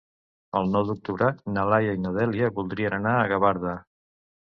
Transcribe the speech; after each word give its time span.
El 0.59 0.69
nou 0.75 0.85
d'octubre 0.85 1.27
na 1.57 1.65
Laia 1.71 1.91
i 1.97 1.99
na 2.05 2.13
Dèlia 2.15 2.49
voldrien 2.55 2.97
anar 2.99 3.13
a 3.19 3.29
Gavarda. 3.33 3.75